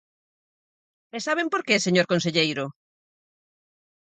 [1.15, 2.65] ¿E saben por que, señor conselleiro?